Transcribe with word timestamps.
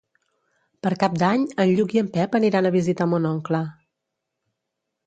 Per 0.87 0.91
Cap 1.03 1.19
d'Any 1.23 1.43
en 1.65 1.75
Lluc 1.81 1.93
i 1.99 2.01
en 2.03 2.09
Pep 2.17 2.35
aniran 2.41 2.69
a 2.69 2.73
visitar 2.79 3.09
mon 3.13 3.31
oncle. 3.35 3.63